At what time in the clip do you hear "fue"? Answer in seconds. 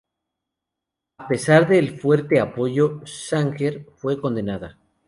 3.97-4.19